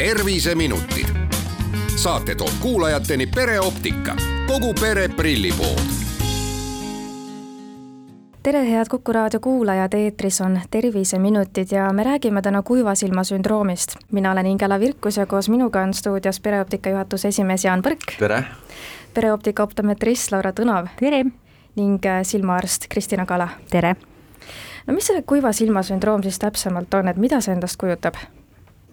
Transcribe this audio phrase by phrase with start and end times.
[0.00, 1.06] terviseminutid.
[1.96, 5.80] saate toob kuulajateni pereoptika, kogu pere prillipood
[8.42, 13.96] tere, head Kuku raadio kuulajad, eetris on Terviseminutid ja me räägime täna kuiva silma sündroomist.
[14.12, 18.16] mina olen Ingela Virkus ja koos minuga on stuudios pereoptika juhatuse esimees Jaan Põrk.
[18.18, 18.44] tere!
[19.14, 20.88] pereoptika optometrist Laura Tõnav.
[21.00, 21.24] tere!
[21.76, 23.48] ning äh, silmaarst Kristina Kala.
[23.70, 23.96] tere!
[24.86, 28.14] no mis see kuiva silma sündroom siis täpsemalt on, et mida see endast kujutab?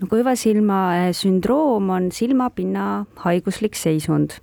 [0.02, 4.38] No kuiva silma äh, sündroom on silmapinna haiguslik seisund.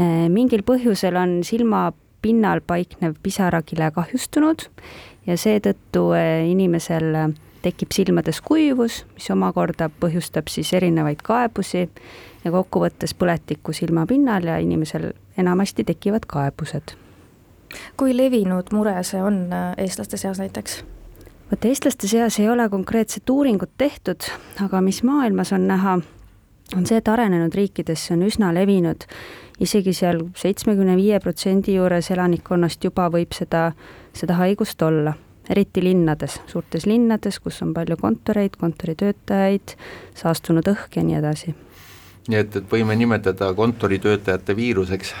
[0.00, 4.68] Äh, mingil põhjusel on silmapinnal paiknev pisarakile kahjustunud
[5.26, 6.10] ja seetõttu
[6.46, 7.34] inimesel
[7.64, 11.88] tekib silmades kuivus, mis omakorda põhjustab siis erinevaid kaebusi
[12.44, 16.94] ja kokkuvõttes põletikku silmapinnal ja inimesel enamasti tekivad kaebused
[17.96, 20.82] kui levinud mure see on äh, eestlaste seas näiteks?
[21.50, 24.28] Vot eestlaste seas ei ole konkreetset uuringut tehtud,
[24.64, 25.98] aga mis maailmas on näha,
[26.76, 29.06] on see, et arenenud riikides see on üsna levinud,
[29.62, 33.70] isegi seal seitsmekümne viie protsendi juures elanikkonnast juba võib seda,
[34.16, 35.14] seda haigust olla,
[35.50, 39.76] eriti linnades, suurtes linnades, kus on palju kontoreid, kontoritöötajaid,
[40.18, 41.54] saastunud õhk ja nii edasi.
[42.26, 45.14] nii et, et võime nimetada kontoritöötajate viiruseks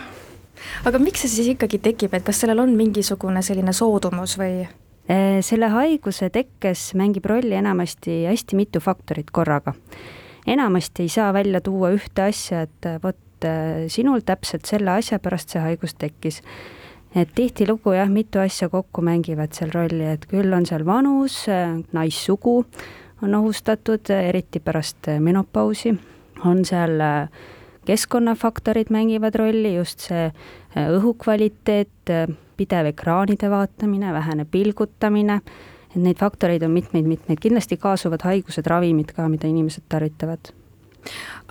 [0.88, 4.66] aga miks see siis ikkagi tekib, et kas sellel on mingisugune selline soodumus või?
[5.06, 9.74] Äh, selle haiguse tekkes mängib rolli enamasti hästi mitu faktorit korraga.
[10.46, 15.18] enamasti ei saa välja tuua ühte asja, et äh, vot äh, sinul täpselt selle asja
[15.22, 16.42] pärast see haigus tekkis.
[17.14, 21.46] et tihtilugu jah, mitu asja kokku mängivad seal rolli, et küll on seal vanus,
[21.92, 22.64] naissugu
[23.22, 25.94] on ohustatud, eriti pärast menopausi,
[26.44, 26.98] on seal
[27.86, 35.40] keskkonnafaktorid mängivad rolli, just see äh, õhukvaliteet, äh, pidev ekraanide vaatamine, vähene pilgutamine,
[35.90, 40.52] et neid faktoreid on mitmeid-mitmeid, kindlasti kaasuvad haigused, ravimid ka, mida inimesed tarvitavad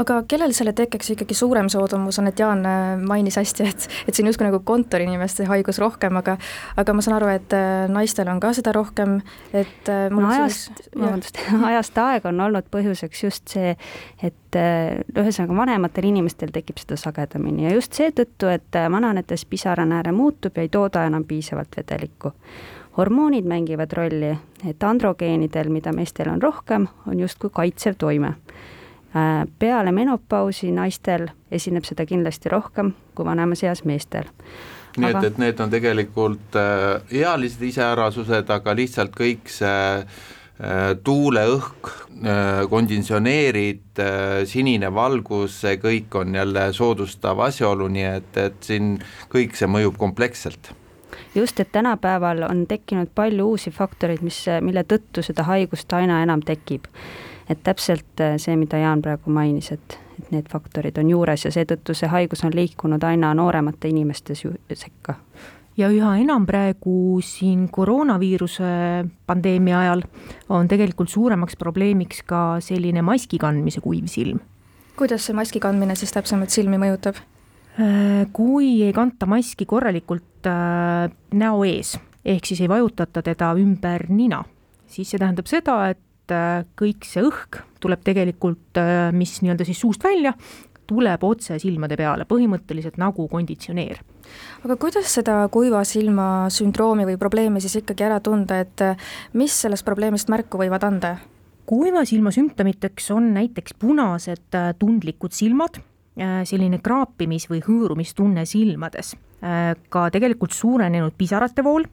[0.01, 4.15] aga kellel selle tekkeks ikkagi suurem soodumus on, et Jaan äh, mainis hästi, et, et
[4.15, 6.37] see on justkui nagu kontoriinimeste haigus rohkem, aga
[6.81, 9.19] aga ma saan aru, et äh, naistel on ka seda rohkem,
[9.55, 11.39] et äh, no ajast, vabandust,
[11.71, 13.75] ajast aega on olnud põhjuseks just see,
[14.23, 20.63] et ühesõnaga vanematel inimestel tekib seda sagedamini ja just seetõttu, et vananedes pisaranääre muutub ja
[20.63, 22.31] ei tooda enam piisavalt vedelikku.
[22.95, 24.29] Hormoonid mängivad rolli,
[24.63, 28.37] et androgeenidel, mida meestel on rohkem, on justkui kaitsev toime
[29.59, 34.27] peale menopausi naistel esineb seda kindlasti rohkem kui vanemas eas meestel.
[34.97, 35.19] nii aga...
[35.19, 41.93] et, et need on tegelikult äh, ealised iseärasused, aga lihtsalt kõik see äh, tuuleõhk,
[42.71, 43.99] konditsioneerid,
[44.47, 48.93] sinine valgus, see kõik on jälle soodustav asjaolu, nii et, et siin
[49.33, 50.71] kõik see mõjub kompleksselt
[51.35, 56.43] just, et tänapäeval on tekkinud palju uusi faktoreid, mis, mille tõttu seda haigust aina enam
[56.43, 56.87] tekib
[57.49, 61.51] et täpselt äh, see, mida Jaan praegu mainis, et, et need faktorid on juures ja
[61.51, 65.19] seetõttu see haigus on liikunud aina nooremate inimeste sekka
[65.77, 68.71] ja üha enam praegu siin koroonaviiruse
[69.27, 70.03] pandeemia ajal
[70.55, 74.39] on tegelikult suuremaks probleemiks ka selline maski kandmise kuiv silm.
[74.95, 77.19] kuidas see maski kandmine siis täpsemalt silmi mõjutab?
[77.75, 84.07] Äh, kui ei kanta maski korralikult äh, näo ees, ehk siis ei vajutata teda ümber
[84.09, 84.45] nina,
[84.87, 89.65] siis see tähendab seda, et et äh, kõik see õhk tuleb tegelikult, äh, mis nii-öelda
[89.67, 90.33] siis suust välja,
[90.85, 94.01] tuleb otse silmade peale, põhimõtteliselt nagu konditsioneer.
[94.65, 98.97] aga kuidas seda kuiva silma sündroomi või probleemi siis ikkagi ära tunda, et äh,
[99.33, 101.17] mis sellest probleemist märku võivad anda?
[101.65, 105.79] kuiva silma sümptomiteks on näiteks punased tundlikud silmad,
[106.45, 109.15] selline kraapimis- või hõõrumistunne silmades,
[109.89, 111.87] ka tegelikult suurenenud pisarate vool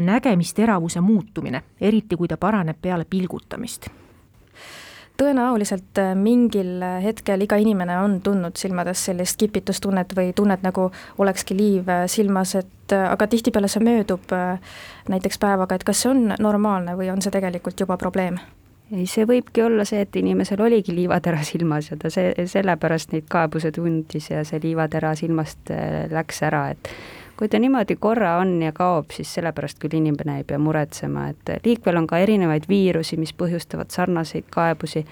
[0.00, 3.90] nägemisteravuse muutumine, eriti kui ta paraneb peale pilgutamist
[5.20, 10.88] tõenäoliselt äh, mingil hetkel iga inimene on tundnud silmades sellist kipitustunnet või tunnet, nagu
[11.20, 14.32] olekski liiv äh, silmas, et aga tihtipeale see möödub
[15.10, 18.40] näiteks päevaga, et kas see on normaalne või on see tegelikult juba probleem?
[18.90, 23.28] ei, see võibki olla see, et inimesel oligi liivatera silmas ja ta see, sellepärast neid
[23.30, 25.70] kaebuse tundis ja see liivatera silmast
[26.10, 26.90] läks ära, et
[27.40, 31.52] kui ta niimoodi korra on ja kaob, siis sellepärast küll inimene ei pea muretsema, et
[31.64, 35.06] liikvel on ka erinevaid viirusi, mis põhjustavad sarnaseid kaebusi.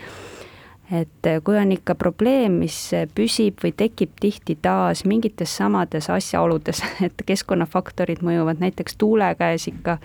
[0.92, 2.76] et kui on ikka probleem, mis
[3.14, 9.96] püsib või tekib tihti taas mingites samades asjaoludes, et keskkonnafaktorid mõjuvad, näiteks tuule käes ikka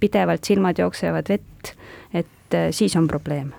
[0.00, 1.74] pidevalt silmad jooksevad vett,
[2.12, 3.52] et siis on probleem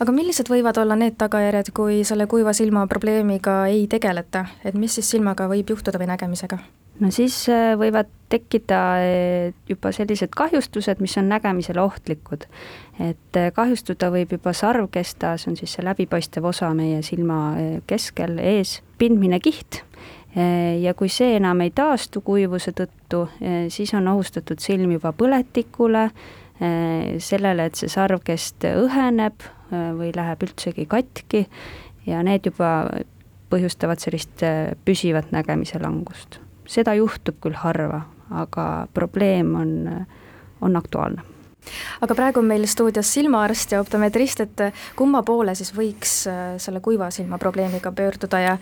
[0.00, 4.94] aga millised võivad olla need tagajärjed, kui selle kuiva silma probleemiga ei tegeleta, et mis
[4.98, 6.60] siis silmaga võib juhtuda või nägemisega?
[7.00, 12.46] no siis äh, võivad tekkida äh, juba sellised kahjustused, mis on nägemisele ohtlikud.
[13.00, 17.40] et äh, kahjustuda võib juba sarvkesta, see on siis see läbipaistev osa meie silma
[17.88, 19.84] keskel, ees, pindmine kiht
[20.30, 23.24] ja kui see enam ei taastu kuivuse tõttu,
[23.66, 26.04] siis on ohustatud silm juba põletikule,
[26.60, 31.46] sellele, et see sarvkest õheneb või läheb üldsegi katki
[32.04, 32.70] ja need juba
[33.48, 34.44] põhjustavad sellist
[34.84, 36.40] püsivat nägemise langust
[36.70, 39.74] seda juhtub küll harva, aga probleem on,
[40.62, 41.26] on aktuaalne
[42.00, 44.62] aga praegu on meil stuudios silmaarst ja optometrist, et
[44.96, 48.56] kumma poole siis võiks äh, selle kuiva silma probleemiga pöörduda ja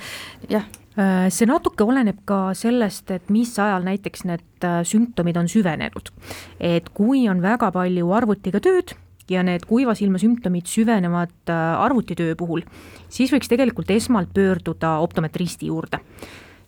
[0.50, 0.66] jah?
[0.98, 6.10] Äh, see natuke oleneb ka sellest, et mis ajal näiteks need äh, sümptomid on süvenenud.
[6.58, 8.96] et kui on väga palju arvutiga tööd
[9.30, 12.62] ja need kuiva silma sümptomid süvenevad arvutitöö puhul,
[13.08, 16.00] siis võiks tegelikult esmalt pöörduda optometristi juurde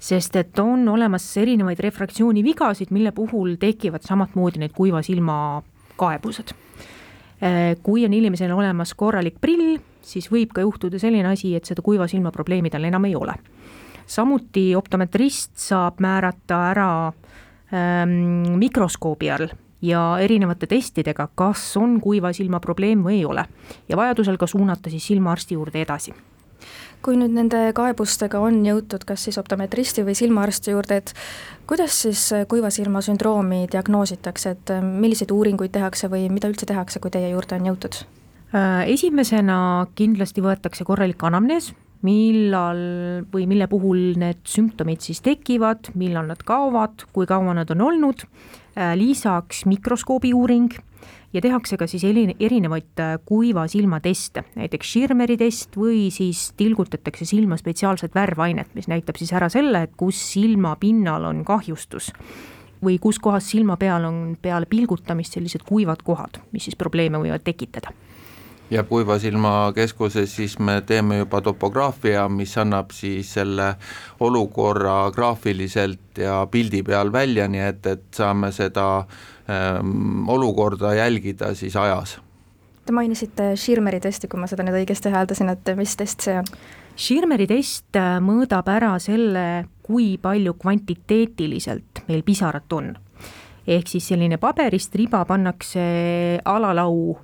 [0.00, 5.62] sest et on olemas erinevaid refraktsioonivigasid, mille puhul tekivad samatmoodi need kuiva silma
[6.00, 6.55] kaebused.
[7.41, 11.85] Äh, kui on inimesel olemas korralik prill, siis võib ka juhtuda selline asi, et seda
[11.85, 13.37] kuiva silma probleemi tal enam ei ole.
[14.11, 16.91] Samuti optometrist saab määrata ära
[17.73, 19.53] ähm, mikroskoobi all
[19.83, 23.47] ja erinevate testidega, kas on kuiva silma probleem või ei ole.
[23.89, 26.15] Ja vajadusel ka suunata siis silmaarsti juurde edasi.
[27.01, 31.15] Kui nüüd nende kaebustega on jõutud kas siis optometristi või silmaarsti juurde, et
[31.71, 37.01] kuidas siis kuiva silma sündroomi diagnoositakse, et äh, milliseid uuringuid tehakse või mida üldse tehakse,
[37.01, 38.03] kui teie juurde on jõutud?
[38.53, 41.71] Äh, esimesena kindlasti võetakse korralik anamnees,
[42.06, 42.81] millal
[43.32, 48.25] või mille puhul need sümptomid siis tekivad, millal nad kaovad, kui kaua nad on olnud,
[48.76, 50.73] äh, lisaks mikroskoobi uuring
[51.32, 57.29] ja tehakse ka siis erinevaid äh, kuiva silma teste, näiteks Schirmeri test või siis tilgutatakse
[57.29, 62.12] silma spetsiaalset värvainet, mis näitab siis ära selle, et kus silma pinnal on kahjustus
[62.81, 67.44] või kus kohas silma peal on peale pilgutamist sellised kuivad kohad, mis siis probleeme võivad
[67.44, 67.93] tekitada
[68.70, 73.75] ja Kuiva Silma Keskuses siis me teeme juba topograafia, mis annab siis selle
[74.20, 78.87] olukorra graafiliselt ja pildi peal välja, nii et, et saame seda
[79.50, 82.19] ähm, olukorda jälgida siis ajas.
[82.87, 86.46] Te mainisite Schirmeri testi, kui ma seda nüüd õigesti hääldasin, et mis test see on?
[87.00, 92.94] Schirmeri test äh, mõõdab ära selle, kui palju kvantiteetiliselt meil pisarat on.
[93.70, 95.82] ehk siis selline paberist riba pannakse
[96.44, 97.19] alalau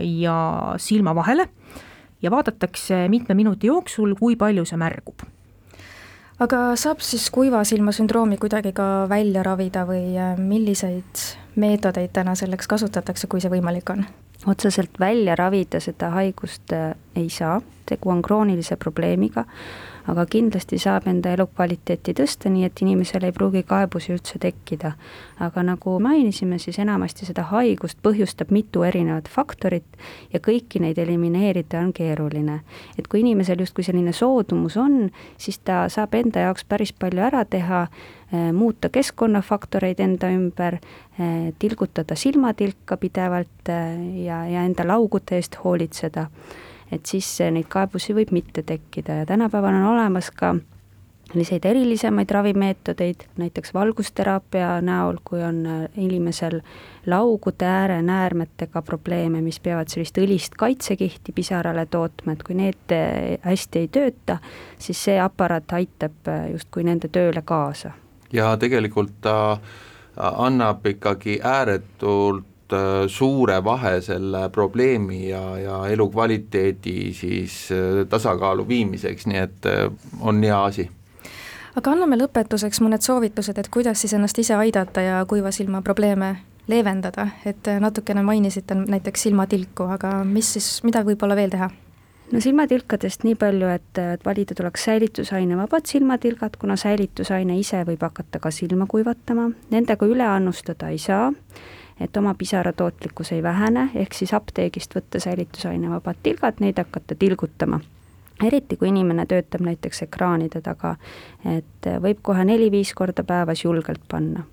[0.00, 0.36] ja
[0.78, 1.48] silma vahele
[2.22, 5.22] ja vaadatakse mitme minuti jooksul, kui palju see märgub.
[6.40, 11.24] aga saab siis kuiva silma sündroomi kuidagi ka välja ravida või äh, milliseid
[11.56, 14.06] meetodeid täna selleks kasutatakse, kui see võimalik on?
[14.46, 19.46] otseselt välja ravida seda haigust äh, ei saa, tegu on kroonilise probleemiga
[20.08, 24.92] aga kindlasti saab enda elukvaliteeti tõsta, nii et inimesel ei pruugi kaebusi üldse tekkida.
[25.40, 29.84] aga nagu mainisime, siis enamasti seda haigust põhjustab mitu erinevat faktorit
[30.32, 32.60] ja kõiki neid elimineerida on keeruline.
[32.98, 37.44] et kui inimesel justkui selline soodumus on, siis ta saab enda jaoks päris palju ära
[37.44, 37.86] teha,
[38.32, 40.80] eh, muuta keskkonnafaktoreid enda ümber,
[41.18, 46.28] eh, tilgutada silmatilka pidevalt eh, ja, ja enda laugude eest hoolitseda
[46.92, 50.54] et siis neid kaebusi võib mitte tekkida ja tänapäeval on olemas ka
[51.32, 56.60] selliseid erilisemaid ravimeetodeid, näiteks valgusteraapia näol, kui on äh, inimesel
[57.06, 63.84] laugude äärenäärmetega probleeme, mis peavad sellist õlist kaitsekihti pisarale tootma, et kui need äh, hästi
[63.84, 64.40] ei tööta,
[64.78, 67.94] siis see aparaat aitab äh, justkui nende tööle kaasa.
[68.32, 69.58] ja tegelikult ta
[70.16, 72.49] annab ikkagi ääretult Äh,
[73.08, 79.86] suure vahe selle probleemi ja, ja elukvaliteedi siis äh, tasakaalu viimiseks, nii et äh,
[80.20, 80.88] on hea asi.
[81.78, 86.34] Aga anname lõpetuseks mõned soovitused, et kuidas siis ennast ise aidata ja kuiva silma probleeme
[86.70, 91.70] leevendada, et natukene mainisite näiteks silmatilku, aga mis siis, mida võib-olla veel teha?
[92.30, 98.38] no silmatilkadest nii palju, et, et valida tuleks säilitusainevabad silmatilgad, kuna säilitusaine ise võib hakata
[98.42, 101.30] ka silma kuivatama, nendega üle annustada ei saa
[102.00, 107.80] et oma pisara tootlikkus ei vähene, ehk siis apteegist võtta säilitusainevabad tilgad, neid hakata tilgutama
[108.46, 110.94] eriti kui inimene töötab näiteks ekraanide taga,
[111.48, 114.44] et võib kohe neli-viis korda päevas julgelt panna.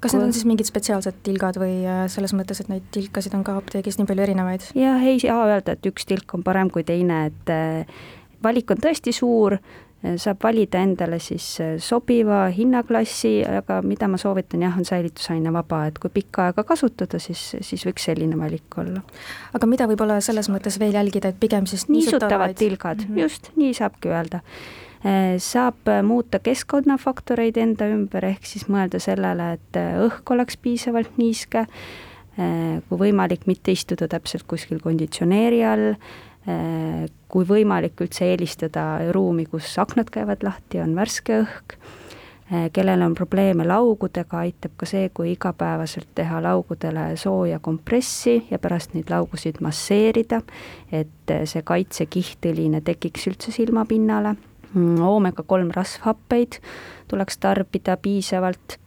[0.00, 3.44] kas need on siis mingid spetsiaalsed tilgad või äh, selles mõttes, et neid tilkasid on
[3.44, 4.68] ka apteegis nii palju erinevaid?
[4.76, 8.04] jah, ei saa öelda, et üks tilk on parem kui teine, et äh,
[8.44, 9.58] valik on tõesti suur,
[10.20, 11.46] saab valida endale siis
[11.80, 17.20] sobiva hinnaklassi, aga mida ma soovitan jah, on säilitusaine vaba, et kui pikka aega kasutada,
[17.22, 19.00] siis, siis võiks selline valik olla.
[19.56, 23.22] aga mida võib-olla selles mõttes veel jälgida, et pigem siis niisutavad tilgad mm, -hmm.
[23.24, 24.42] just, nii saabki öelda
[25.38, 31.66] saab muuta keskkonnafaktoreid enda ümber, ehk siis mõelda sellele, et õhk oleks piisavalt niiske,
[32.88, 35.92] kui võimalik, mitte istuda täpselt kuskil konditsioneeri all,
[36.44, 38.84] kui võimalik, üldse eelistada
[39.14, 41.76] ruumi, kus aknad käivad lahti, on värske õhk,
[42.52, 48.60] äh, kellel on probleeme laugudega, aitab ka see, kui igapäevaselt teha laugudele sooja kompressi ja
[48.62, 50.42] pärast neid laugusid masseerida,
[50.92, 54.36] et äh, see kaitsekihtõline tekiks üldse silmapinnale.
[54.74, 56.58] Mm, oomega kolm rasvhappeid
[57.10, 58.78] tuleks tarbida piisavalt.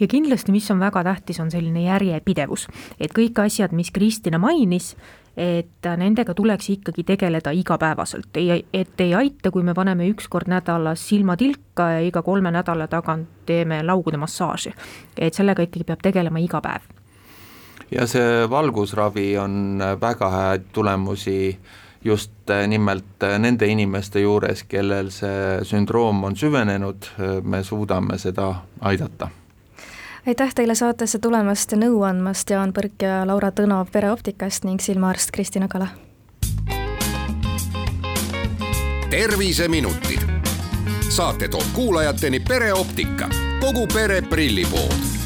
[0.00, 2.68] Ja kindlasti, mis on väga tähtis, on selline järjepidevus,
[3.00, 4.94] et kõik asjad, mis Kristina mainis,
[5.36, 10.50] et nendega tuleks ikkagi tegeleda igapäevaselt, ei, et ei aita, kui me paneme üks kord
[10.50, 14.72] nädalas silmatilka ja iga kolme nädala tagant teeme laugude massaaži.
[15.18, 16.82] et sellega ikkagi peab tegelema iga päev.
[17.90, 21.58] ja see valgusravi on väga häid tulemusi
[22.04, 22.32] just
[22.66, 29.28] nimelt nende inimeste juures, kellel see sündroom on süvenenud, me suudame seda aidata
[30.26, 35.30] aitäh teile saatesse tulemast ja nõu andmast, Jaan Põrk ja Laura Tõnov pereoptikast ning silmaarst
[35.30, 35.88] Kristina Kala.
[39.10, 40.20] terviseminutid.
[41.08, 43.28] saate toob kuulajateni pereoptika,
[43.60, 45.19] kogu pere prillipood